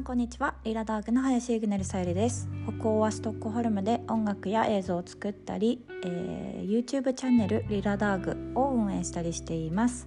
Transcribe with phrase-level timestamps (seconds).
[0.00, 0.54] んこんにちは。
[0.64, 2.48] リラダーグの林イグネルさゆりです。
[2.78, 10.06] 北欧はストックホルムで音楽や映像を作ったり、えー、YouTube チャンネルリラダーグを運営したりしています。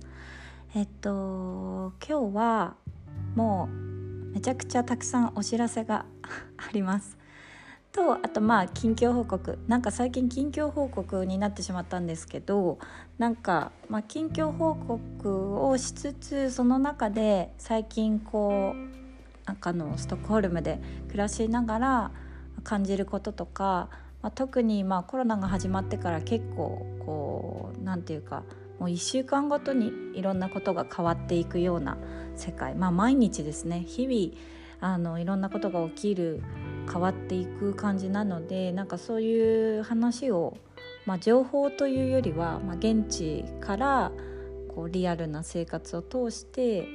[0.74, 2.76] えっと今日は
[3.36, 6.06] もうめちゃくちゃたくさんお知らせが
[6.58, 7.16] あります。
[7.92, 9.60] とあとまあ近況報告。
[9.68, 12.80] なんか最近近況報告になってしまったんですけど
[13.20, 19.03] なんか、まあ、近況報告をしつつその中で最近こう
[19.46, 22.12] なんかのストックホルムで暮らしながら
[22.64, 23.90] 感じることとか、
[24.22, 28.44] まあ、特にまあコロナが始まってから結構こう何て言うか
[28.80, 31.98] もう1週間ごとにいろんなことが変わっていくような
[32.36, 32.76] 世界。
[32.76, 36.42] まあ毎日ですね日々あのいろんなことが起きる
[36.92, 40.58] 変わっていく感じなのでなんかそういう話を、
[41.06, 44.12] まあ、情報というよりは、まあ、現地から
[44.76, 46.86] こうリアルな生活を通して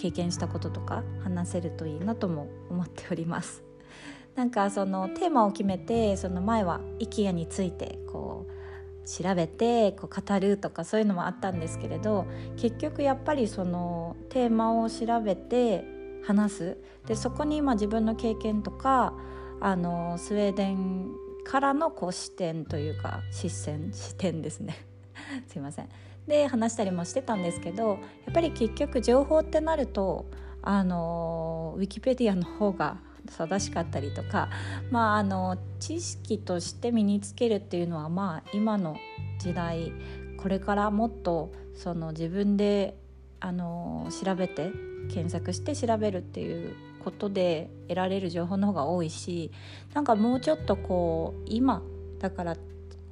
[0.00, 3.62] 経験したこととか話せるといいなとも思っております。
[4.34, 12.24] なんかそのテーマを決めてその前は IKEA についてこう調べてこう語るとかそういうのもあったんですけれど
[12.56, 15.84] 結局やっぱりそのテーマを調べて
[16.24, 16.78] 話す。
[17.06, 19.12] でそこに今自分の経験とか
[19.60, 21.10] あのスウェーデン
[21.44, 24.76] からのこう視点というか視線視点ですね。
[25.48, 25.88] すいません。
[26.30, 30.30] で話したりもしてたんですけどやっぱり結局情報ってなると
[30.62, 32.98] あのウィキペディアの方が
[33.36, 34.48] 正しかったりとか、
[34.90, 38.96] まあ、あの知識として身につけるっていうのは、まあ、今の
[39.38, 39.92] 時代
[40.38, 42.96] これからもっとその自分で
[43.40, 44.70] あの調べて
[45.08, 49.50] 検索して調べるっていうことで得られる情報の方が多いし
[49.94, 51.82] なんかもうちょっとこう今
[52.18, 52.56] だから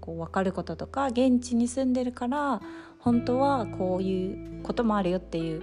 [0.08, 2.62] こう分かることとか現地に住んでるから
[2.98, 5.62] 本当はこういうこともあるよっていう、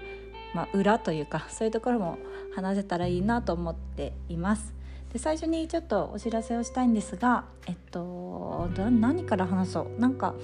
[0.53, 2.19] まあ、裏というか そういうところも
[2.53, 4.75] 話せたらいいなと思っています。
[5.11, 9.99] で最初にちょっとお知らせをしたいんですが、えっと、何から話そう？
[9.99, 10.36] なんか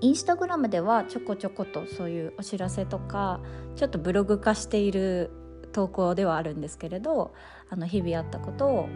[0.00, 3.38] インスタグラムではちょこちょことそういうお知らせとか
[3.76, 5.30] ちょっとブログ化している
[5.72, 7.32] 投稿ではあるんですけれど
[7.68, 8.88] あの日々あったことを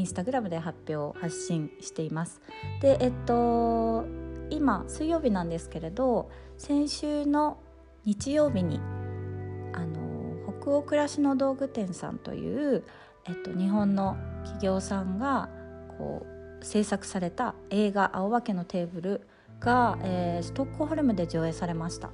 [0.00, 2.40] インスタグラムで発表発信しています。
[2.80, 4.06] でえっと
[4.48, 7.58] 今水曜日なんですけれど先週の
[8.04, 8.80] 日曜日に
[9.74, 12.82] あの北欧暮らしの道具店さんという、
[13.26, 15.50] えっと、日本の企業さんが
[15.98, 16.26] こ
[16.60, 19.28] う制作された映画「青化けのテーブル
[19.60, 22.10] が」えー、ストックホルムで上映されました。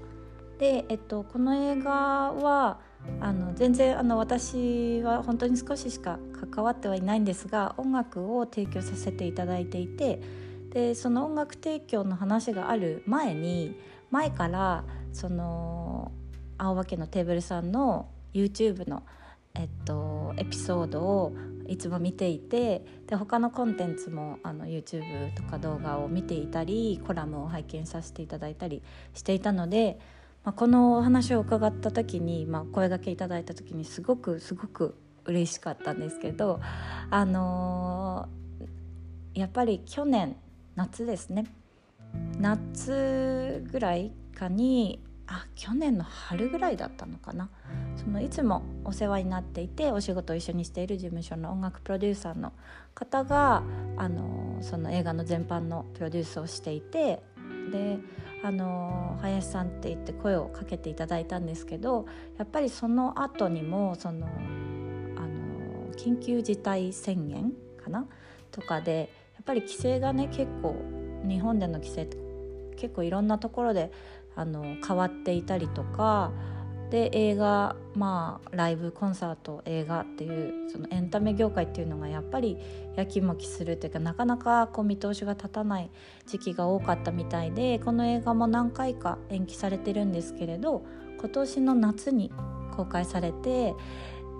[0.59, 2.81] で、えっと、この映画は
[3.21, 6.19] あの全然あの私は本当に少ししか
[6.53, 10.21] 関わってはいないんですが音楽を提供させていただいていて
[10.71, 13.81] でその音楽提供の話がある前に
[14.11, 16.13] 前からその
[16.59, 19.03] 青葉家のテーブルさんの YouTube の、
[19.55, 21.35] えっと、エピソードを
[21.67, 28.83] いつも見ていてで他のコンテンツもあの YouTube とか動画を見ていたりコラムを拝見させていただいたり
[29.15, 29.99] していたので、
[30.47, 36.61] まあ、このお話を伺った時に、まあ、声がけいただいた時にすごくすごく嬉しかったんですけど、
[37.11, 40.37] あのー、やっぱり去年
[40.77, 41.47] 夏ですね。
[42.39, 47.51] 夏ぐらいかにあ去年の春ぐらいだったのかな。
[47.97, 52.53] そのいつもお世話になっていてお仕事を一緒にしている事務所の音楽プロデューサーの
[52.95, 53.65] 方が
[53.97, 57.21] あのその映画の全般のプロデュースをしていて
[57.73, 57.99] で
[58.47, 62.07] あの林さんって言って声をかけていただいたんですけど
[62.39, 64.29] やっぱりその後にもその
[65.17, 67.51] あの緊急事態宣言
[67.83, 68.07] かな？
[68.53, 70.77] とかでやっぱり規制がね結構
[71.25, 72.17] 日本での規制って
[72.77, 73.91] 結構いろんなところで
[74.37, 76.31] あの変わっていたりとか
[76.91, 80.29] で映画まあライブコンサート映画ってい
[80.67, 82.57] うそのエンタメ業界っていうのがやっぱり
[82.95, 85.91] やきもきするっていうかなかなかこう見通しが立たない
[86.27, 90.85] 時期が多かったみたいでこの映画も何回か延期されてるんですけれど
[91.19, 92.31] 今年の夏に
[92.77, 93.75] 公開されて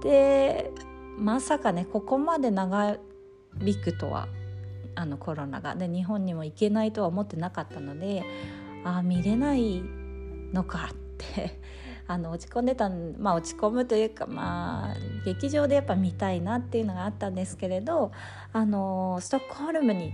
[0.03, 0.71] で
[1.19, 2.97] まさかねここまで長
[3.61, 4.29] 引くとは
[4.95, 8.25] あのコロナがで日本にも行けないとは思ってなかったので
[8.85, 9.83] ああ見れない
[10.53, 10.97] のかっ
[11.35, 11.59] て
[12.09, 12.89] あの落ち込んでた
[13.19, 18.13] まあ落ち込むというかまあ劇場でやっぱ見たいなっていうのがあったんですけれど
[18.53, 20.13] あのストックホルムに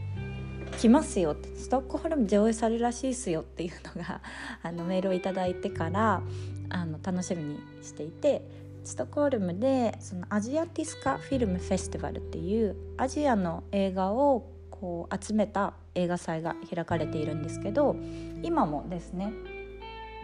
[0.79, 4.21] 来ますよってストックホルム上映されるらしいっすよっていうのが
[4.63, 6.23] あのメールを頂いてから
[6.71, 8.43] あの楽しみにしていて
[8.85, 17.95] ストックホルムでそのアジアティスカフィルムフェスティバルっていうアジアの映画をこう集めた映画祭が開かれているんですけど
[18.43, 19.33] 今もですね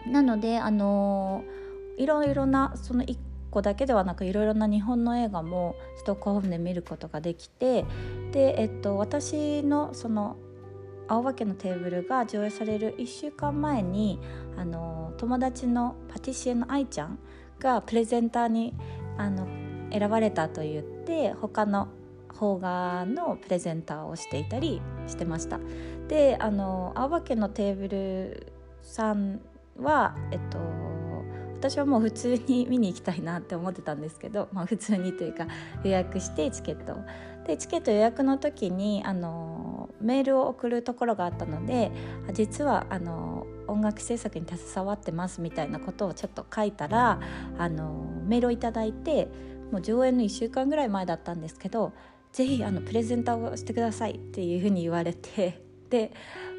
[0.07, 1.45] なのであの
[1.97, 3.05] いろいろなその
[3.51, 7.85] 個だけではなくいろいろな日本の映画もストックホルムで見ることができて
[8.33, 10.37] で、えっと、私のその
[11.09, 14.21] 青葉家のテーブルが上映される1週間前に
[14.57, 17.19] あの友達のパティシエの愛ちゃん
[17.59, 18.75] がプレゼンターに
[19.17, 19.49] あの
[19.91, 21.89] 選ばれたと言って他の
[22.39, 25.59] 邦画のプレゼンターをしていたりしてました。
[26.09, 28.53] であの青葉家のテーブル
[28.83, 29.41] さん
[29.79, 30.59] はえっと
[31.59, 35.49] 私はもう普通に見に行きたいなって思ってたんですけど、まあ、普通にというか
[35.83, 36.97] 予約してチケット
[37.47, 41.91] でチケット予約の時にあのメールを送るところがあったので
[42.33, 47.21] 実はあの音楽制作に携わってますみたいなことをちょっと書いたら
[47.59, 49.29] あのメールを頂いて
[49.73, 51.93] もう上演の1週間ぐらい前だったんですけど
[52.33, 55.68] ぜひあのプレゼンターをしてくださいっていうふうに言われて。
[55.91, 56.13] で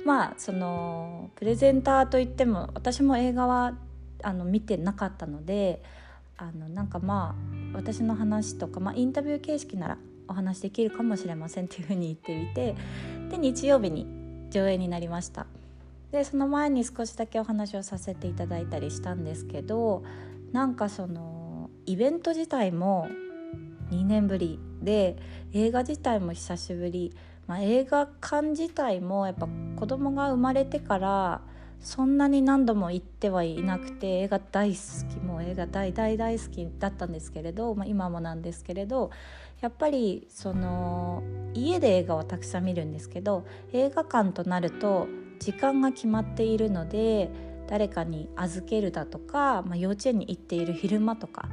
[0.06, 3.74] まあそのプレゼンターといっても私も映画は
[4.24, 5.82] あの見てなかったので
[6.38, 7.36] あのなんかま
[7.74, 9.98] あ私の話とか、まあ、インタビュー形式なら
[10.28, 12.76] お話できるかもしれませんっていうふうに言ってみて
[13.30, 14.08] で日曜日に
[14.50, 15.46] 上映になりました。
[16.12, 20.04] でその前に少しだけお話をさせていただいたりしたんですけど
[20.52, 23.08] なんかそのイベント自体も
[23.92, 25.18] 2年ぶりで
[25.54, 27.14] 映画自体も久しぶり、
[27.50, 31.42] まあ、映画館自体もやっぱ子供が生まれてから
[31.82, 39.10] そんなに何度も行ってはいなくて映画大好きもう映画大大大好きだったんですけれど、まあ、今もなんですけれど
[39.62, 41.24] やっぱりその
[41.56, 45.08] 家で映画はたくさん見るんですけど映画館となると
[45.40, 47.32] 時間が決まっているので
[47.68, 51.50] 誰かに預けるだとか、まあ、幼稚園に行っている昼間とか。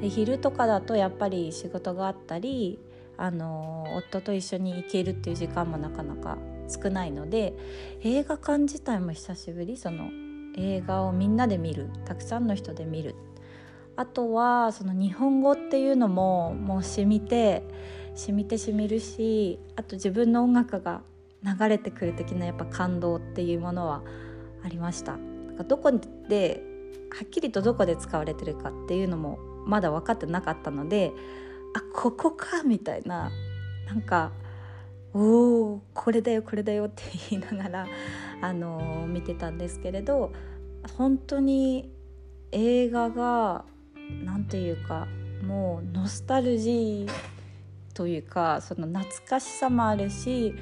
[0.00, 2.78] で昼とかだとやっぱり仕事があったり
[3.20, 6.38] あの夫と一緒に行けるっていう時間もなかなか
[6.68, 7.52] 少ないので
[8.02, 9.76] 映画館自体も久しぶり。
[9.76, 10.10] その
[10.56, 11.90] 映画をみんなで見る。
[12.06, 13.14] たくさんの人で見る。
[13.96, 17.62] あとはその日本語っていうのももう染みて
[18.14, 21.02] 染みて染みるしあと自分の音楽が
[21.44, 24.02] 流れてくる的なやっぱ感動っていうものは
[24.64, 25.18] ありました。
[25.68, 25.92] どこ
[26.28, 26.62] で
[27.10, 31.12] はっきりとどこで使われてるかっていうのもまだ分かってなかったので
[31.74, 33.30] あここかみたいな
[33.86, 34.32] なんか
[35.12, 37.86] おおこれだよこれだよって 言いながら、
[38.40, 40.32] あのー、見てたんですけれど
[40.96, 41.92] 本当に
[42.52, 43.64] 映画が
[44.24, 45.06] 何て言うか
[45.42, 47.10] もうノスタルジー
[47.94, 50.54] というかその懐かしさもあるし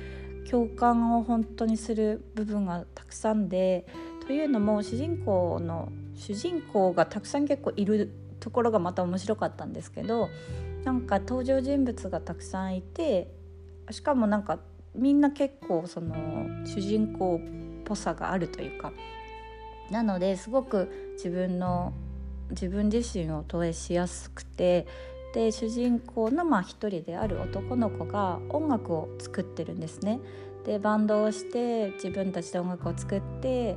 [0.51, 3.87] 共感を本当にする部分がたくさんで
[4.27, 8.11] というのも主人公の主人公がたくさん結構いる
[8.41, 10.29] ところがまた面白かったんですけど
[10.89, 13.31] なんか登場人物がたくさんいて
[13.91, 14.59] しかもなんか
[14.95, 16.15] みんな結構その
[16.65, 18.95] 主人公っぽさがあるというか
[19.91, 21.93] なのですごく自分の
[22.49, 24.87] 自分自身を投影しやすくて
[25.35, 30.21] で主人公のまあ一人である男の子が音楽を作ってるんですね。
[30.65, 33.77] でバンドをして自分たちで音楽を作って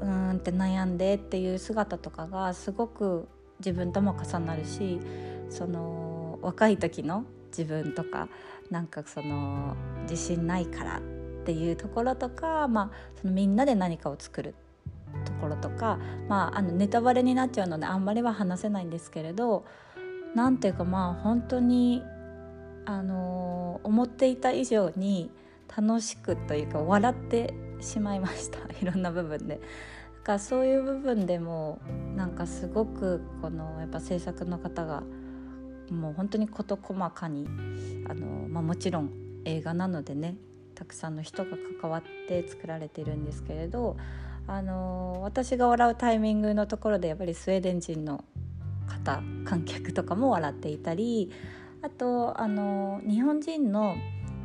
[0.00, 3.26] うーんって悩んでっていう姿とかがすごく
[3.58, 5.00] 自分とも重なるし
[5.50, 6.05] その
[6.46, 8.28] 若い時の自分とか
[8.70, 9.74] なんかその
[10.08, 11.00] 自信ないからっ
[11.44, 14.54] ていうところとか、まあ、そのみんなで何かを作る
[15.24, 19.64] ところとか、まあ、あのネタバレになっちゃうのであんまりは話せないんですけれど
[20.36, 22.02] 何ていうかまあ本当に
[22.84, 25.30] あの思っていた以上に
[25.76, 29.56] 楽しくというか笑ってしまいました いろんな部分で。
[29.56, 29.60] だ
[30.26, 31.78] からそういう部分でも
[32.16, 35.04] なんかすごくこのやっぱ制作の方が
[35.90, 37.46] もう本当に事細かに
[38.08, 39.10] あの、まあ、もちろん
[39.44, 40.36] 映画なのでね
[40.74, 41.50] たくさんの人が
[41.80, 43.96] 関わって作られてるんですけれど
[44.46, 48.24] あの私が笑うタイミングのところでやっぱりスウェーデン人の
[48.86, 51.32] 方観客とかも笑っていたり
[51.82, 53.96] あとあの日本人の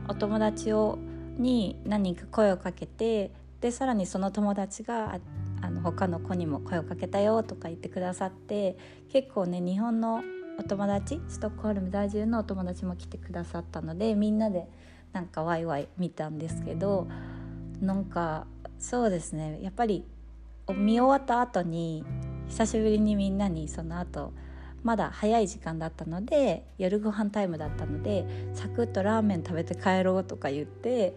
[0.08, 0.98] お友達を
[1.38, 3.32] に何人か声をかけて
[3.62, 5.20] でさらにその友達が
[5.62, 8.78] あの他の子にも声をかけたよとか言ってくださって
[9.12, 10.24] 結構ね日本の
[10.62, 14.68] お友達ストックホルム在住のお友達も来てくださったのでみんなで
[15.12, 17.08] なんかワイワイ見たんですけど
[17.82, 18.46] なんか
[18.78, 20.06] そうですねやっぱり
[20.70, 22.06] 見終わった後に
[22.48, 24.34] 久しぶりにみんなにその後
[24.84, 31.16] まだ早い時間だったので夜ご飯タイムだったのでサクッとラーメン食べて帰ろうとか言って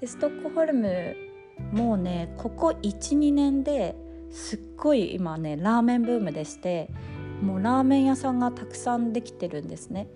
[0.00, 1.16] でストックホルム
[1.72, 3.96] もうねここ12年で
[4.30, 6.90] すっごい今ねラーメンブームでして
[7.42, 10.08] もうラーメン屋さんがたくさんできてるんですね。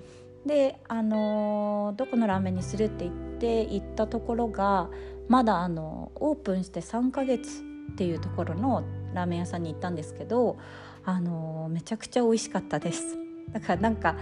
[0.46, 4.88] で、あのどこのラーメンにするって言って行ったところが
[5.28, 8.84] まだあのオープンして3ヶ月っていうところの
[9.14, 10.58] ラーメン屋さんに行ったんですけど、
[11.04, 13.16] あのめちゃくちゃ美味しかったです。
[13.52, 14.16] だからなんか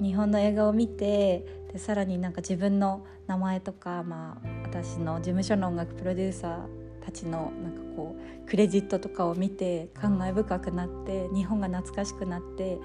[0.00, 8.19] 日本の映画を見てでさらになんか自分の名前とか、まあ、私の事務所の音楽プロデューサーたちのなんかこう
[8.50, 12.78] クレジットとかを見て感慨深くなって日本が懐かしくなって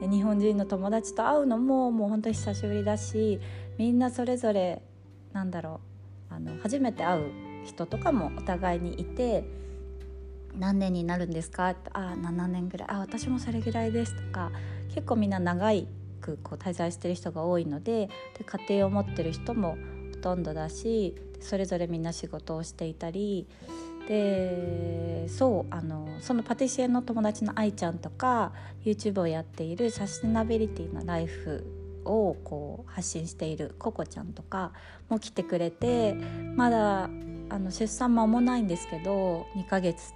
[0.00, 3.38] で日本人の友達と会うのももう本当に久しぶりだし
[3.78, 4.82] みんなそれぞれ
[5.32, 5.80] なんだろ
[6.30, 7.22] うあの初めて会う
[7.64, 9.44] 人とかもお互いにいて
[10.58, 12.88] 「何年になるんですか?」って「ああ7年ぐらい？
[12.90, 14.50] あ私もそれぐらいです」とか
[14.92, 15.86] 結構みんな長い
[16.20, 19.76] くこう滞在してる人が多いのでで家庭を持ってる人も
[20.16, 23.46] ほとんどだしそれぞれみんな仕事をしていたり
[24.08, 28.52] でそうあのそのパティシエの友達の愛ちゃんとか
[28.84, 31.64] YouTube をやっているサステナビリティなライフ
[32.04, 34.72] をこう発信しているココちゃんとか
[35.08, 36.14] も来てくれて
[36.56, 37.08] まだあ
[37.58, 40.14] の出産間もないんですけど2ヶ月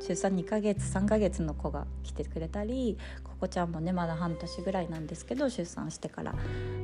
[0.00, 6.34] 出産2ヶ月3ヶ月の子が来てくれたりココちゃんもねまだ半年ぐらいなんですけど出産してから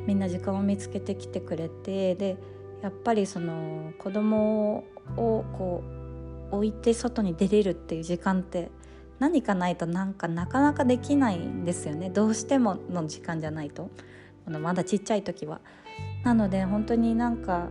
[0.07, 2.37] みんな時間を見つけてきてくれてで
[2.83, 4.85] やっぱりその子供
[5.17, 6.04] をこう
[6.51, 8.71] 置いて外に出れるっていう時間って
[9.19, 12.11] 何かないとなんかなかなかできないんですよね。
[12.11, 13.91] どうしてもの時間じゃないと。
[14.47, 15.61] まだちっちゃい時は。
[16.25, 17.69] なので本当になんか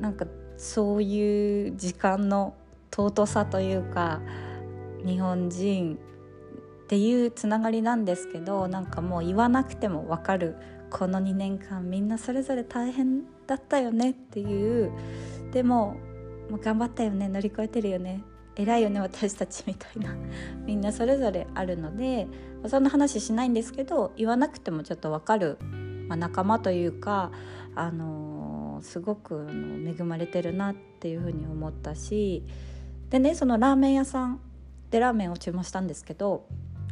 [0.00, 2.54] なんかそういう時間の
[2.94, 4.20] 尊さというか
[5.04, 5.98] 日本人
[6.84, 10.56] っていうつながりなんですけどなんかもう言わなくても分かる。
[10.90, 14.90] この2年間みんなそれぞれ大変だったよねっていう。
[15.52, 15.96] でも
[16.50, 18.22] もう頑張ったよね乗り越えてるよね
[18.56, 20.14] 偉いよね私たちみたいな。
[20.66, 22.26] みんなそれぞれあるので
[22.66, 25.58] そんな話しないんですけど言わなくてもちょっと分かる、
[26.08, 27.30] まあ、仲間というか、
[27.74, 32.44] あのー、すごくあの恵まれてるなっていうふうに思ったし
[33.08, 34.40] でねそのラーメン屋さん
[34.90, 36.46] でラーメンを注文したんですけど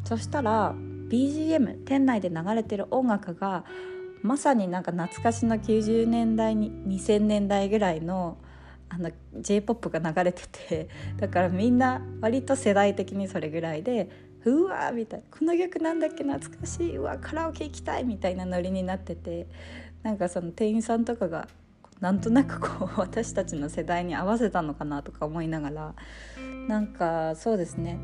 [0.05, 3.65] そしたら BGM 店内で流れてる音楽が
[4.23, 8.39] まさになんか懐かしの90年代に2000年代ぐらいの
[8.91, 14.09] あの j p o p が流れててだからみんな割と世代的にそれぐらいで
[14.45, 19.47] うわみたいなこの曲なんだっけ懐かしいうわカラオケ行きたいみたいなノリになってて
[20.03, 21.49] なんかその店員さんとかが
[22.01, 25.95] なんとなくこう 私たちの世代に合わせたのかなとか思いながら
[26.69, 27.99] なんかそうですね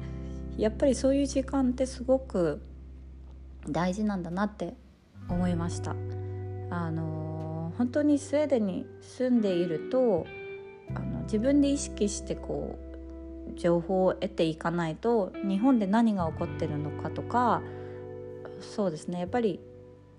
[0.57, 2.61] やっぱりそういう時間ってすごく
[3.69, 4.75] 大事なんだなって
[5.29, 5.97] 思いました。
[6.71, 10.27] あの本当にスウェーデンに住んでいると
[10.95, 12.79] あの自分で意識してこ
[13.51, 17.63] う情報を得ていかないと日本で何が起こってるのかとか
[18.61, 19.21] そうですね。
[19.21, 19.61] やっぱり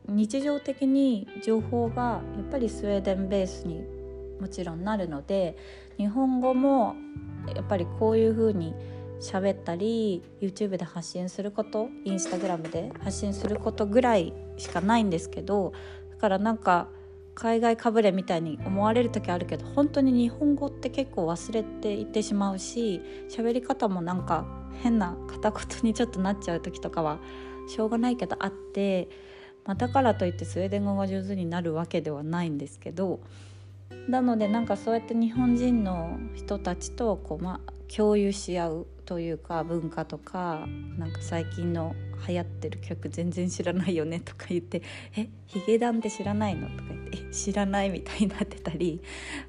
[0.08, 3.84] 日常的に情報がやっぱりスウェーデンベースに
[4.40, 5.58] もちろんなるので
[5.98, 6.96] 日本語も
[7.56, 8.76] やっぱりこういうふうに
[9.20, 15.74] 喋ったり YouTube で発信することインスタグラムで発信することぐらいしかないんですけど
[16.12, 16.90] だからなんか
[17.36, 24.46] 海外かぶれみたいに思われる時あるけど本当に日本語って結構忘れていってしまうし喋り方もなんか
[24.82, 27.20] 変な片言にちょっとなっちゃう時とかは
[27.68, 29.10] しょうがないけどあって、
[29.66, 33.20] まあ、だからといってスウェーデン語が上手になるわけではないんですけど
[34.08, 37.60] なのでなんかそうやって日本人の人たちとこう、ま、
[37.96, 41.96] 共有し合うというか文化とかなんか最近の
[42.28, 44.82] 流行ってる曲全然知らないよねとか言って
[45.16, 49.02] 「えヒゲダンって知らないの?」とか言って「え知らない」みたいになってたり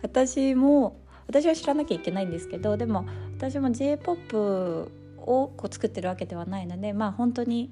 [0.02, 7.70] 私も私は知らなきゃいけないんですけどでも私も j p o p をこう作ってるわけではないのでまあ本当に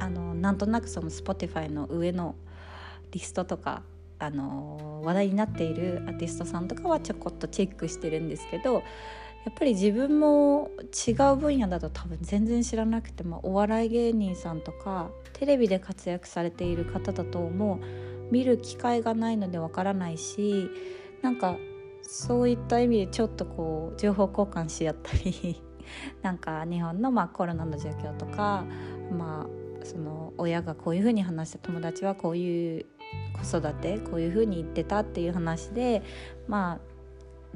[0.00, 2.34] あのなんとなくその Spotify の上の
[3.12, 3.82] リストとか
[4.18, 8.80] あの話題になっているアーティストさんとかはちょこっとチェックしてるんですけどや
[9.50, 10.70] っぱり自分も
[11.06, 18.08] 違う分野だと多分全然知らなくてもお笑い芸人さんとかテレビで活躍されている方だともう。
[18.30, 20.70] 見る機会がないのでわからないし
[21.22, 21.56] なんか
[22.02, 25.62] そういった意味でちょっとこう情報交換し合ったり
[26.22, 28.64] なんか日本のまあコロナの状況とか
[29.10, 29.46] ま
[29.82, 32.86] あその親がこういうふうに話した友達はこういう
[33.32, 36.02] 子育てこういうふうに言ってたっていう話で
[36.46, 36.78] まあ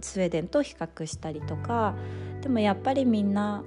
[0.01, 1.95] スウェーデンと比較したりとか
[2.41, 3.63] でもやっぱりみんな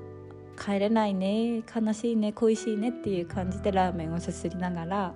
[0.57, 5.13] 帰れないね悲しいね恋しいねっていう感じでラーメンをすすりながら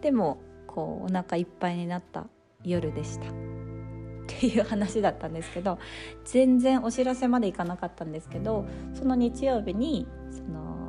[0.00, 2.26] でもこうお腹いっぱいになった
[2.64, 3.26] 夜でした。
[3.26, 3.32] っ
[4.32, 5.78] ていう話だったんですけど
[6.24, 10.79] 全然お知らせまでいかなかったんですけどその日曜日にその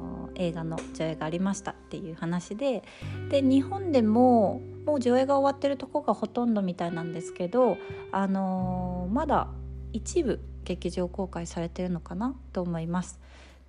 [0.41, 2.83] 映画の上映がありましたっていう話で
[3.29, 7.77] で日本でももう上映が終わってるとこがほとんどみたいなんですけど、
[8.11, 9.47] あのー、まだ
[9.93, 13.19] 一部劇場公開されてるのかなと思います。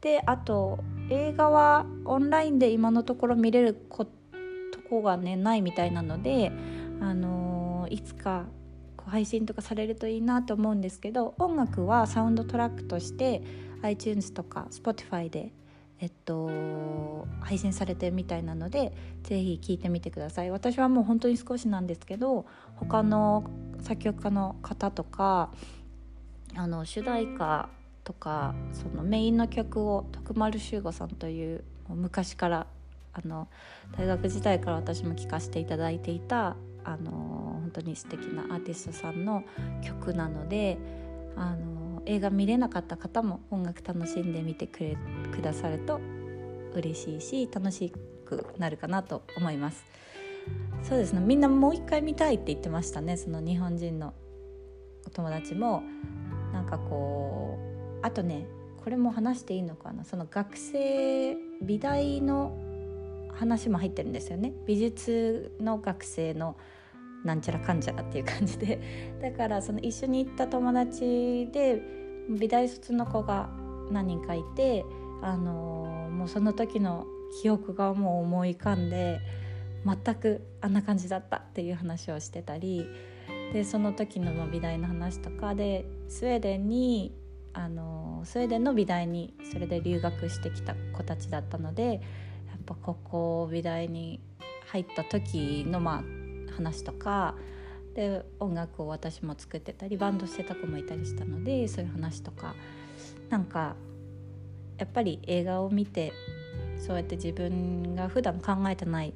[0.00, 0.78] であと
[1.10, 3.74] 映画はオンラインで今のところ見れる
[4.92, 6.52] 報がねないみたいなので、
[7.00, 8.44] あのいつか
[9.06, 13.42] 配信とかされるといいなと思うんですけど音楽はサウンドトラックとして
[13.82, 15.52] iTunes とか Spotify で
[16.02, 16.50] えっと、
[17.40, 18.92] 配信されてるみたいなので
[19.22, 20.50] ぜひ聴いてみてください。
[20.50, 22.44] 私はもう本当に少しなんですけど
[22.74, 23.44] 他の
[23.80, 25.50] 作曲家の方とか
[26.56, 27.68] あの主題歌
[28.02, 32.66] とかそのメインの曲を徳丸修吾さんという昔から
[33.12, 33.46] あの
[33.96, 39.44] 大学時代から私も聴かせていただいていたあの本当に素敵なアーティストさんの
[39.82, 40.78] 曲なので
[41.36, 44.96] あの映画見れなかった方も音楽楽しんでみてくれ
[45.34, 46.00] くださると
[46.74, 47.92] 嬉しいし楽し
[48.24, 49.84] くなるかなと思います。
[50.82, 51.20] そうですね。
[51.20, 53.16] みんなもう一回見たいって言ってましたね。
[53.16, 54.14] その日本人の
[55.06, 55.82] お友達も。
[56.52, 57.58] なんかこ
[58.02, 58.46] うあとね
[58.84, 60.04] これも話していいのかな。
[60.04, 62.56] その学生美大の
[63.32, 64.52] 話も入ってるんですよね。
[64.66, 66.56] 美術の学生の
[67.24, 68.80] なんちゃらかんちゃらっていう感じで。
[69.22, 71.82] だからその一緒に行った友達で
[72.28, 73.50] 美大卒の子が
[73.90, 74.84] 何人かいて、
[75.22, 77.06] あのー、もうその時の
[77.40, 79.20] 記憶がもう思い浮かんで
[79.84, 82.86] 全くあんな感じだったっていう話をしてたり
[83.52, 87.14] でその時の美大の話とかでスウェーデンに
[87.52, 92.00] あのスウェーデンの美大にそれで留学してきた子たちだったのでやっ
[92.64, 94.20] ぱここ美大に
[94.68, 96.21] 入った時のまあ
[96.52, 97.34] 話とか
[97.94, 102.54] で音楽を私も作ってたりバンドしてた子もいたりしたのでそういう話とか
[103.28, 103.76] なんか
[104.78, 106.12] やっぱり映画を見て
[106.78, 109.14] そうやって自分が普段考えてない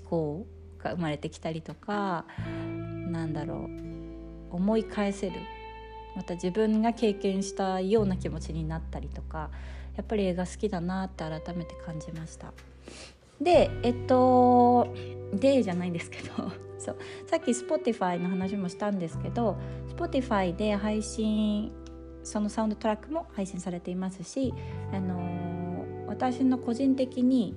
[0.00, 0.46] 思考
[0.78, 2.24] が生まれてきたりとか
[3.10, 3.68] なんだろ
[4.52, 5.36] う思い返せる
[6.16, 9.50] また自分が経験したような気持ちになったりとか
[9.96, 12.52] やっぱり映画好きだなって改めて感じました。
[13.40, 14.92] でえっと
[15.32, 16.96] でじゃないんですけど そう
[17.26, 19.56] さっき Spotify の話もしたんですけど
[19.96, 21.72] Spotify で配信
[22.22, 24.52] そのサウンドトラックも配信されていますし、
[24.92, 27.54] あのー、私の個人的に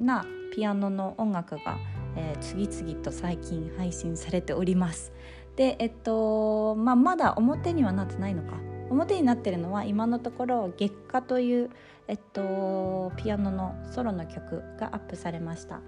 [0.00, 1.78] なピアノの音楽が、
[2.16, 5.12] えー、次々と最近配信されております。
[5.56, 8.58] でえっとまあ、まだ表にはなってないのか
[8.90, 11.70] 表になってるのは今のところ「月下」という、
[12.06, 15.80] えっと、ピアノのソロの曲がアップされました。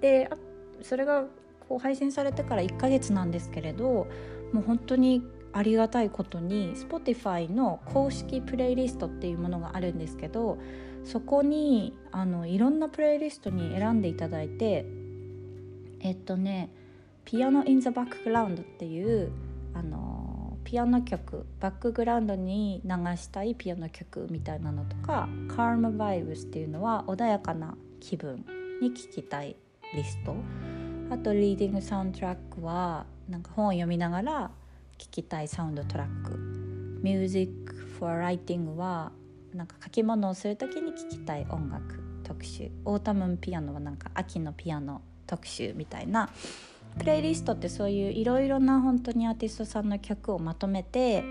[0.00, 0.30] で
[0.82, 1.24] それが
[1.68, 4.06] こう配信されてから1ヶ月なんですけれど
[4.52, 10.58] もう本当にありがたいことに Spotify の公式プレイリストっていうものがあるんですけど
[11.04, 14.84] そこにあのいろんなプレイリストに選んでいただいて
[16.00, 16.70] えっとね
[17.24, 19.32] 「ピアノ・イン・ザ・バックグラウンド」っていう
[19.72, 20.15] あの
[20.66, 28.44] ピアノ曲バックグラウンドに流したいピアノ曲みたいなのとか「カーム・バイブス」っていうのは穏やかな気分
[28.82, 29.54] に聴きたい
[29.94, 30.34] リスト。
[31.08, 34.50] あと「リーディング・サウンドトラック」はなんか本を読みながら
[34.98, 36.36] 聴きたいサウンドトラック
[37.00, 39.12] 「ミュージック・フォー・ライティング」は
[39.54, 46.28] なんか書き物をする時に聴きたい音楽特集「Autumn Piano」はなんか秋のピアノ特集みたいな
[46.98, 51.24] プレイリストってそういういろいろな本当にアーティストさんの曲をまとめて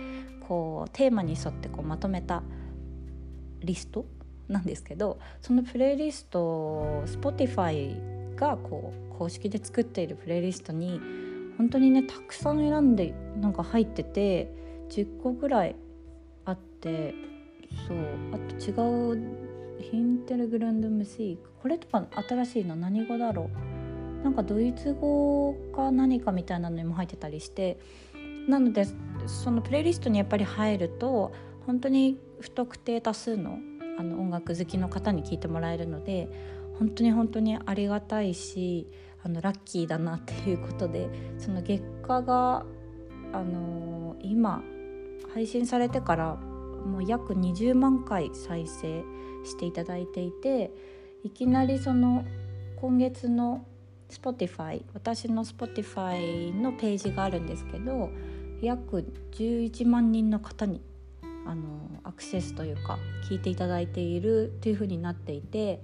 [0.47, 2.43] こうテーマに沿ってこうまとめた
[3.61, 4.05] リスト
[4.47, 10.99] なんですけどそのプレイリスト Spotify がこう公式で作っているプレイリストに
[11.57, 14.51] 本当にねたくさん選んでなんか入ってて
[14.89, 15.75] 10個ぐらい
[16.45, 17.15] あって
[17.87, 17.97] そう
[18.33, 18.71] あと違
[19.13, 23.74] うヒンテルグランドムシークこれとか新しいの何語だろう？
[24.25, 27.77] なんかドイツ語か何かみたいなのにも入ってたりして
[28.47, 28.87] なので
[29.27, 31.31] そのプレイリストにやっぱり入ると
[31.67, 33.59] 本当に不特定多数の
[33.99, 36.27] あの音楽好きの方に聴いてもらえるので
[36.79, 38.87] 本当に本当にありがたいし
[39.23, 41.07] あのラッキーだなっていうことで
[41.37, 42.65] その月下が、
[43.31, 44.63] あのー、今
[45.35, 49.03] 配信されてからもう約20万回再生
[49.45, 50.71] していただいていて
[51.23, 52.25] いきなりその
[52.75, 53.65] 今月の
[54.21, 58.09] Spotify 私の Spotify のページがあるんですけど
[58.61, 60.81] 約11万人の方に
[61.45, 62.97] あのアクセスというか
[63.29, 65.81] 聞いていただいているというふうになっていて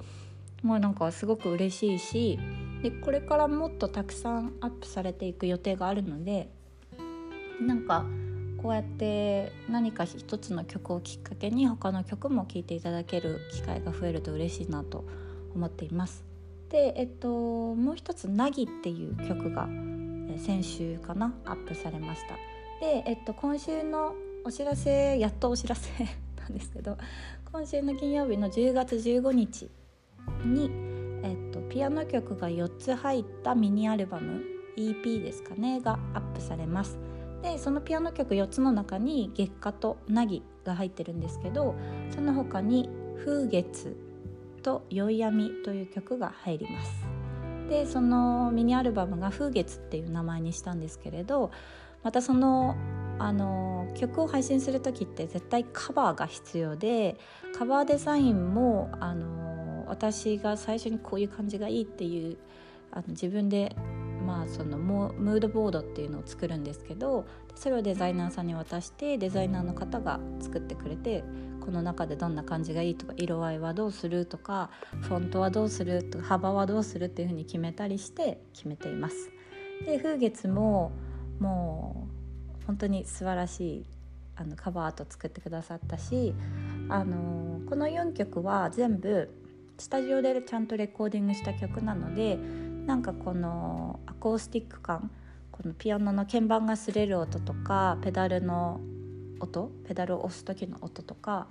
[0.63, 2.39] もうなんかすごく嬉しいし
[2.81, 6.49] でこれからもっとたくさんアップされていく予定があるので
[7.59, 8.05] なんか
[8.61, 15.03] こうやって何か一つの曲をきっかけに他の曲も聴いていただける機会が増えると嬉しいなと
[15.55, 16.30] 思っています。
[16.71, 17.27] で、えっと、
[17.75, 19.67] もう一つ「なぎ」っていう曲が
[20.37, 22.35] 先週かなアップされました。
[22.79, 25.91] で、えっと、今週のお知らせやっとお知らせ
[26.39, 26.97] なんですけど
[27.51, 29.69] 今週の金曜日の10月15日
[30.45, 30.71] に、
[31.23, 34.41] えっと、ピアノ曲が4つ入ったミニアルバム
[34.77, 36.97] EP ですかねがアップされます。
[37.43, 41.75] でそのピアノ曲4つの中に「月下」と「凪」が入ってるんですけど
[42.11, 42.87] その他に
[43.25, 43.97] 「風月」
[44.61, 47.05] と「宵闇」という曲が入ります。
[47.69, 51.51] でそのミニアルバムが「風月」っていう名前にしたんですけれど
[52.03, 52.75] またその
[53.17, 57.17] あの曲を配信する時って絶対カバーが必要で
[57.57, 62.37] カバーデザインもあの私が最初にこういう感じがいいっていう
[62.91, 63.75] あの自分で
[64.21, 71.23] まあ、そのムードボードっていうのを作るんですけどそれをデザイナーさんに渡してデザイナーの方が作ってくれて
[71.61, 74.69] この中でどんな感じがいいとか色合いはどうするとか
[75.01, 79.29] フォントはどうするとか幅はどうするっていうふうに決めたりして決めています。
[79.85, 80.91] で風月も
[81.39, 82.07] も
[82.61, 83.85] う本当に素晴らしい
[84.35, 86.33] あのカバーアート作ってくださったし
[86.89, 89.29] あのこの4曲は全部
[89.77, 92.37] スタジオでちゃんとレコーディングした曲なので
[92.85, 95.11] なんかこのアコースティック感
[95.51, 98.79] このピアノの鍵盤が擦れる音とかペダルの
[99.41, 101.47] 音ペダルを押す時の音とか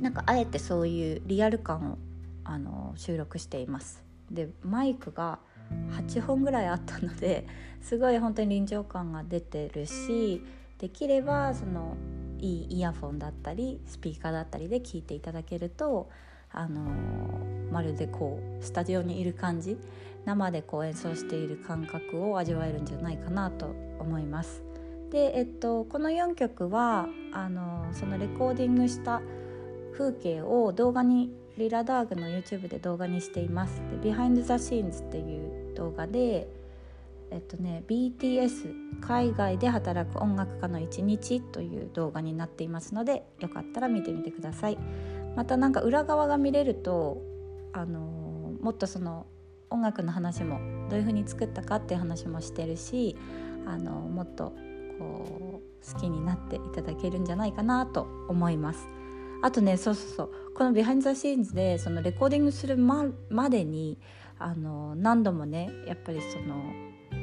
[0.00, 1.98] なんかあえてそういうリアル感を
[2.44, 4.02] あの収録しています。
[4.30, 5.38] でマイクが
[5.92, 7.46] 8本ぐらいあったので
[7.80, 10.42] すごい本当に臨場感が出てるし
[10.78, 11.96] できればその
[12.38, 16.08] いいイヤフォンだったりスピーカーだったりで聴いていただけると
[16.52, 16.90] あの
[17.70, 19.78] まるでこうスタジオにいる感じ
[20.24, 23.66] 生でこう演奏している感覚を味わえるんじゃないかなと
[23.98, 24.69] 思います。
[25.10, 29.20] で、えっと、この4曲はあのそのレコーディングした
[29.92, 33.82] 風景を動画にリラダーグの YouTube で動画にしています。
[34.02, 36.48] で Behind the Scenes っていう動画で
[37.32, 44.78] えっとね、BTS 海外で働く音楽家の一日という動画になっていますのでよかったら見てみてください。
[45.36, 47.22] またなんか裏側が見れると
[47.72, 48.00] あの
[48.60, 49.26] もっとその
[49.70, 53.16] 音楽の話もどういう風に作ったかっていう話もしてるし
[53.64, 54.52] あのもっと
[55.00, 58.86] こう好きになっていただけるんじゃないかなと思います。
[59.42, 63.98] あとねそうそうそうこの「Behind the Scenes」でそのレコーディングするままでに
[64.38, 66.62] あの何度もねやっぱりその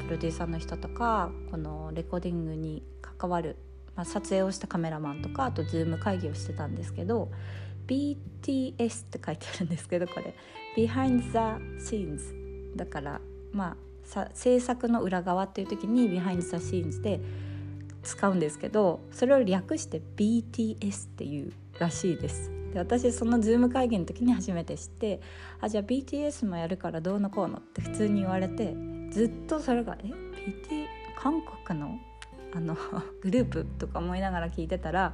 [0.08, 3.58] プロデューサーの人とかこのレコーディングに関わる、
[3.96, 7.30] まあ、撮影をしたカメラマンとかあとズーム会議をしてたんですけど
[7.86, 10.34] BTS って書いてあるんですけどこれ
[10.76, 13.76] Behind the Scenes だからま
[14.14, 17.20] あ制作の裏側っていう時に Behind the Scenes で
[18.08, 22.52] 使うんですけどそれを略して BTS っていうらしいです。
[22.74, 25.20] で私そのズーム会議の時に初めて知って
[25.60, 28.76] あじゃあ BTS もやるからどうのこうのって普通に言われて
[29.12, 30.86] ずっとそれがえ？BT
[31.18, 32.00] 韓国の？
[32.54, 32.78] あの
[33.22, 35.14] グループとか思いながら聞いてたら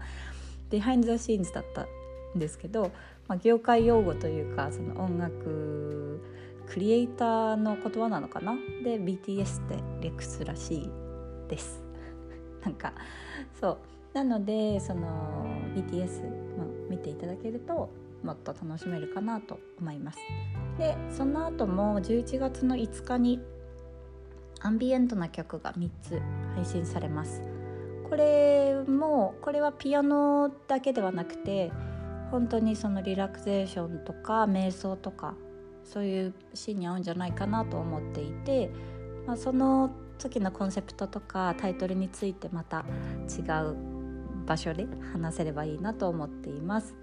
[0.69, 1.88] Behind the Scenes だった
[2.36, 2.91] んですけど、
[3.27, 6.21] まあ、業界用語というかその音楽
[6.67, 8.56] クリエイターの言葉なのかな？
[8.84, 10.91] で BTS って略すらしい
[11.49, 11.83] です。
[12.63, 12.93] なんか
[13.60, 13.78] そう。
[14.13, 16.21] なのでその BTS、
[16.58, 17.89] まあ、見ていただけると
[18.23, 20.19] もっと楽しめるかなと思います。
[20.78, 23.39] でその後も11月の5日に
[24.62, 26.21] アンビエントな曲が3つ
[26.56, 27.41] 配信されます。
[28.10, 31.71] これもこれはピアノだけではなくて
[32.30, 35.36] 本当にそのリラクゼーションとか瞑想とか
[35.84, 38.69] そういうシーンに合うんじゃないかなと思っていて、
[39.26, 42.86] まあ、その時のコンセプトとかタイトルについてまた
[43.30, 43.76] 違う
[44.45, 46.95] 場所で話せればいいなと思っています。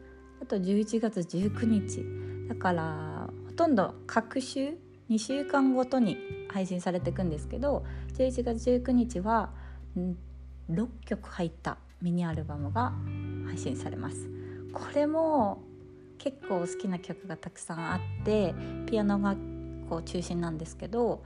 [0.42, 2.04] あと11月19日
[2.48, 4.78] だからほとんど各週
[5.10, 6.16] 2週間ごとに
[6.48, 9.50] 配信されていくんですけど11月19日は
[10.70, 12.92] 6曲入ったミニアルバムが
[13.46, 14.28] 配信されます。
[14.72, 15.62] これも
[16.18, 18.54] 結構好きな曲がたくさんあって
[18.86, 19.34] ピアノが
[19.88, 21.22] こう中心なんですけど、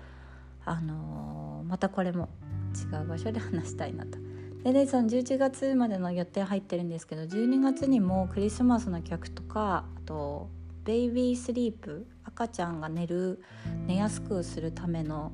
[0.64, 2.28] あのー、またこれも
[2.74, 4.18] 違う場所で話したいなと。
[4.64, 10.48] でねその11月までの予定入ってるんですけど12月にもクリスマスの曲とかあと
[10.84, 13.42] ベイビースリープ赤ちゃんが寝る
[13.86, 15.32] 寝やすくするための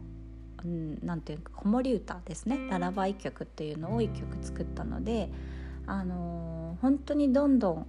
[0.64, 5.30] うん、なんていうか子守歌ですねララバイ曲っていうのを1曲作ったので、
[5.86, 7.86] あのー、本当にどんどん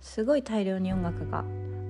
[0.00, 1.44] すごい大量に音楽が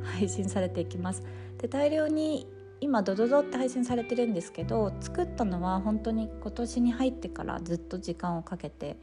[0.04, 1.24] 配信されていきます
[1.58, 2.46] で大量に
[2.80, 8.96] 今ドドドって配信されてるんですけど作ったのは本当に今年に入ってからずっと時間をかけて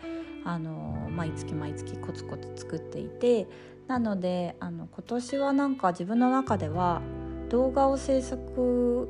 [0.44, 3.48] あの毎月毎月コツコツ作っていて
[3.88, 7.02] なのであの今年はなんか自分の中では
[7.50, 9.10] 動画を制作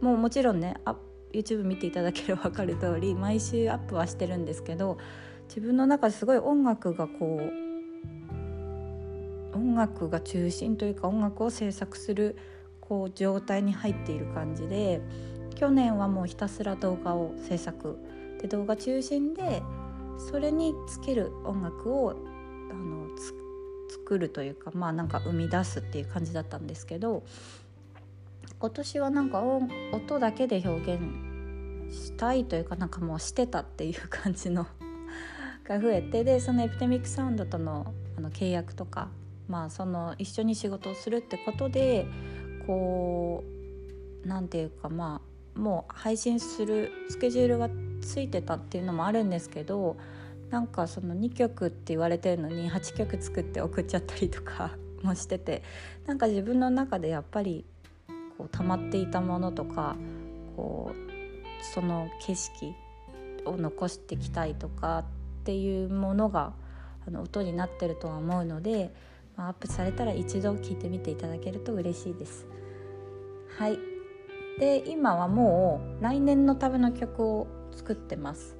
[0.00, 0.96] ももちろんねあ
[1.32, 4.98] YouTube 見ていただければ分かる通り毎週アップはしてるんですけど
[5.48, 12.36] 自分の中ですごい音楽がこう音楽が中心というか音楽を制作する
[12.92, 15.00] こう状態に入っている感じで
[15.54, 17.96] 去年はもうひたすら動画を制作。
[18.38, 19.62] で動画中心で
[20.18, 23.06] それにつける音楽をあの
[23.88, 27.22] 作るというかまあなんか生み出すっていう感じだったんですけど
[28.58, 31.02] 今年はなんか音だけで表現
[31.94, 34.66] したいというかなんかもうしてたっていう感じの
[35.64, 39.08] が増えてでそのエピデミックサウンドとのあの契約とか、
[39.48, 42.06] まあ、その一緒に仕事をするってことで
[42.66, 43.44] こ
[44.24, 45.20] う何て言うかま
[45.56, 47.68] あもう配信するスケジュールが
[48.00, 49.96] ついてたっていうのもあるんですけど
[50.50, 54.72] なんかその2曲って言われてるのに8曲作って送っちゃったりとか
[55.02, 55.62] もしてて
[56.06, 57.64] なんか自分の中でやっぱり
[58.38, 59.96] こう溜まっていたものとか
[60.56, 62.74] こうその景色
[63.44, 65.04] を残してきたいとかっ
[65.44, 66.52] ていうものが
[67.06, 68.94] あの音になってるとは思うので、
[69.36, 72.46] まあ、アップされたら一度聞いてみていただけると嬉しいです。
[73.58, 73.78] はい
[74.58, 78.56] で今はもう来年のための曲を作ってます。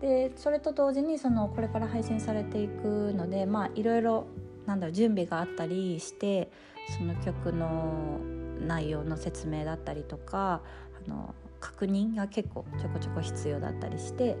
[0.00, 4.26] でそれと同時にそのこれから配信されていくのでまあいろいろ
[4.66, 6.50] なんだろう準備があったりして
[6.98, 8.18] その曲の
[8.66, 10.60] 内容の説明だったりとか
[11.06, 14.36] あの確認が結構ちょこちょこ必要だったりして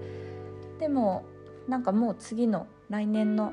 [0.80, 1.24] でも
[1.68, 3.52] なんかもう次の来年の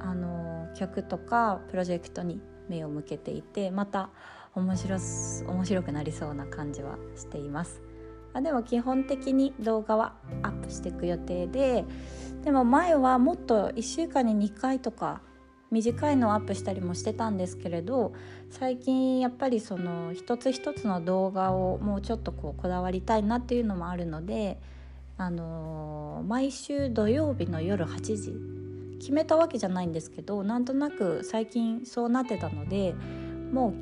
[0.00, 0.45] あの
[0.78, 4.10] 曲とかプロジェクトに目を向けていてまた
[4.54, 4.96] 面白
[5.48, 7.82] 面白くなりそうな感じはしています。
[8.32, 11.86] あでも基本的に動画はアップしていく予定で
[12.44, 15.22] でも前はもっと1週間に2回とか
[15.70, 18.12] 短いのをアップしたりもしてたんですけれど
[18.50, 24.60] 最近やっぱりその一つ一つの動画をもうちょっとこうこだわりたいなっていうのもあるので
[25.16, 28.55] あの毎週土曜日の夜8時
[28.98, 32.94] 決めたわけじゃないんですけどなんとなく最近そうなってたので
[33.52, 33.74] も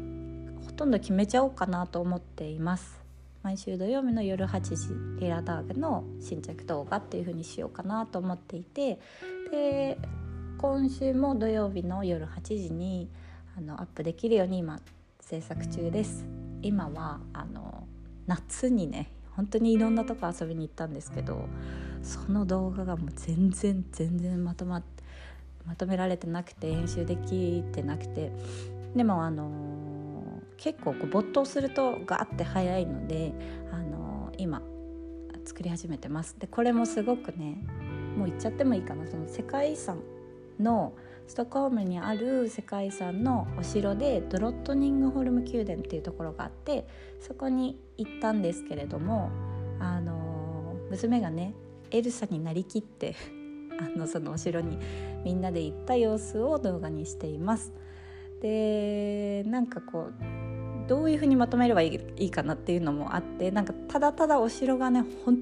[0.61, 3.05] うほとんど決めちゃおうかなと思っています。
[3.43, 8.99] 毎週土曜日の夜8時リラダーグの新着動画っていう風にしようかなと思っていて
[9.51, 9.99] で
[10.57, 13.11] 今週も土曜日の夜8時に
[13.55, 14.81] あのアップできるように今
[15.21, 16.27] 制作中です。
[16.63, 17.87] 今はあの
[18.27, 21.49] 夏にね本当にいろんなとこ遊びに行ったんですけど
[22.03, 24.83] その動画がもう全然全然まとま
[25.67, 28.33] まとめられてなくて編集できてなくて
[28.95, 33.33] でもあのー、結構こう没頭するとガーって早いので、
[33.73, 34.63] あのー、今
[35.45, 36.37] 作り始めてます。
[36.39, 37.59] でこれもすごくね
[38.17, 39.07] もう言っちゃってもいいかな。
[39.07, 40.01] その世界遺産
[40.61, 40.93] の
[41.27, 46.87] ストックホルムにある世界遺産のお城でドロットニングホルム宮殿っていうところがあって
[47.21, 49.31] そこに行ったんですけれども
[49.81, 51.55] あの娘がね
[51.91, 53.15] エルサになりきって
[53.81, 54.79] あのそのお城に
[55.25, 57.73] みんなで行った様子を動画にしています。
[58.41, 60.15] でなんかこう
[60.87, 65.39] どういうふうにまとめればいいかなっていうのもあってなんかただただお城がね本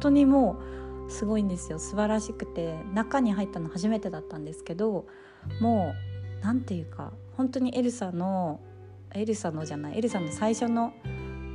[0.00, 0.81] 当にもう
[1.12, 1.78] すごいんですよ。
[1.78, 5.06] 素晴らしくて中に入ったの初めてだったんですけど
[5.60, 5.94] も
[6.40, 8.60] う何て言うか本当にエルサの
[9.14, 10.92] エルサのじゃないエルサの最初の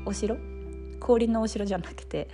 [0.06, 0.38] お城？
[1.00, 2.30] 氷のお城じゃなくて。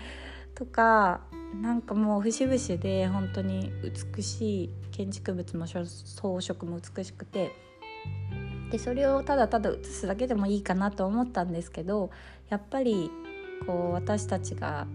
[0.54, 1.22] とか
[1.62, 3.72] なんかもう節々で本当に
[4.16, 7.52] 美しい建築物も装飾も美しくて。
[8.72, 12.10] でそれをただただ写すだけでもいいかなと思ったんですけど
[12.50, 13.12] やっぱり
[13.68, 14.88] こう私たちが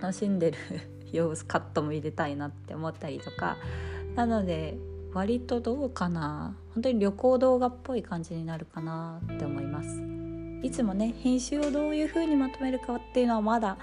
[0.00, 0.58] 楽しんでる
[1.12, 3.56] 様子カットも入れたいなって思ったりとか。
[4.14, 4.76] なので
[5.12, 6.56] 割とどうかな。
[6.74, 10.02] 本当に旅行動画っぽい感じになるかなって思います。
[10.62, 13.78] いつもね編集をどういう風にまとめるかっていうのはまだ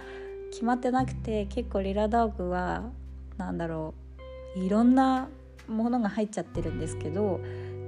[0.52, 2.84] 決まってなくて結構リラダーグは
[3.38, 3.94] 何だろ
[4.56, 5.28] ういろんな
[5.68, 7.40] ものが入っちゃってるんですけど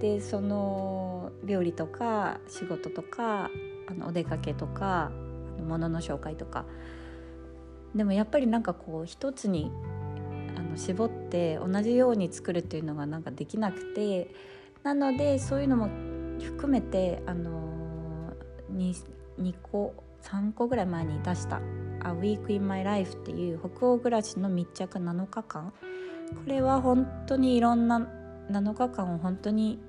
[0.01, 3.49] でその料理とか仕事とか
[3.87, 5.11] あのお出かけとか
[5.67, 6.65] 物の紹介とか
[7.95, 9.71] でもやっぱりなんかこう一つに
[10.69, 14.33] の絞って同じように作るっていうのがなんかできなくて
[14.83, 15.89] なのでそういうのも
[16.41, 18.31] 含めてあの
[18.71, 18.95] 2,
[19.41, 21.61] 2個3個ぐらい前に出した
[22.05, 25.73] 「A Week in My Life」っていう北欧暮らしの密着7日間。
[26.29, 28.07] これは本当にいろんな
[28.51, 29.79] 7日間を本当に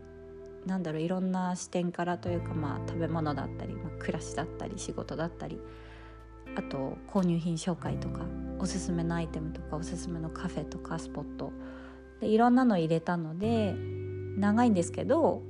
[0.64, 5.60] なんだろういろんな視点からというかまあ食べ物だったり、まあ、暮らしだったり仕事だったり
[6.56, 8.20] あと購入品紹介とか
[8.58, 11.52] おすすめのアイテムとかおすすめのカフェとかスポット
[12.20, 13.74] でいろんなの入れたので
[14.36, 15.42] 長いんですけど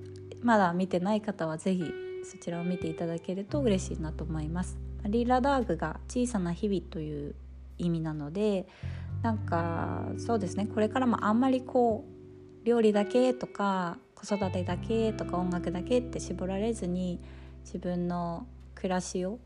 [0.42, 1.92] まだ見てない方は是非
[2.24, 4.78] そちらを見ていただけると嬉しいなと思います。
[5.08, 7.34] リーラダーグが小さな日々という
[7.78, 8.68] 意味なので
[9.22, 12.04] なんかそうですねこれからもあんまりこ
[12.62, 17.20] う料理だけとか子育てだけとか音楽だけって絞られずに
[17.64, 19.38] 自分の暮らしを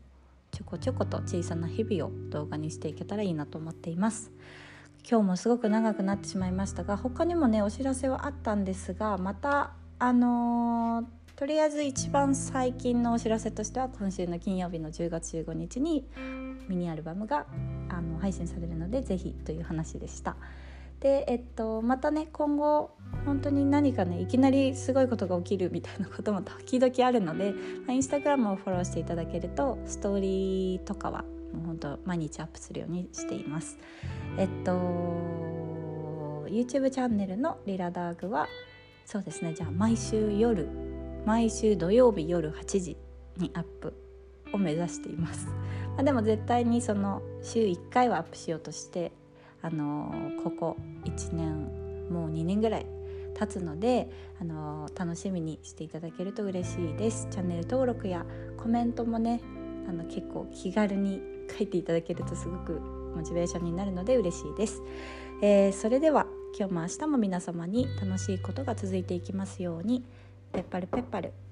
[0.55, 4.31] ちょこちょこと小さな日々を動画にしていけたらいいなと思っています
[5.07, 16.07] 今日もすごく長くなってしまいましたが他にもねお知らせはあったんですがまたあのー、とりあえず一番最近のお知らせとしては今週の金曜日の10月15日に
[16.69, 17.45] ミニアルバムが
[17.89, 20.37] あの配信されるのでぜひという話でした。
[20.99, 22.91] で、えっと、またね今後
[23.25, 27.53] 本当に何かねいきなりすごいことが起きるみたいなことも時々あるので、
[27.89, 33.77] インスタグラムをフォローしていただけるとストーリーとかはもう本当毎日アップするようにしています。
[34.37, 34.71] えっと
[36.47, 38.47] YouTube チャンネルのリラダーグは
[39.05, 40.69] そうですねじゃあ毎週夜
[41.25, 42.97] 毎週土曜日夜8時
[43.37, 43.93] にアップ
[44.53, 45.47] を目指しています。
[45.47, 49.11] まあ、でも絶対にその週1回はアップしようとして
[49.65, 51.65] あのここ1年
[52.11, 52.85] もう2年ぐらい
[53.33, 54.07] 経つので
[54.39, 57.27] あの楽しみにしていただけると嬉しいです。
[57.31, 58.25] チャンネル登録や
[58.57, 59.41] コメントもね
[59.89, 61.19] あの結構気軽に
[61.57, 62.73] 書いていただけるとすごく
[63.15, 64.81] モチベーションになるので嬉しいです、
[65.41, 70.03] えー、それでは今日も明日も皆様に楽しいことが続いていきますように
[70.53, 71.44] ペッパルペッパル。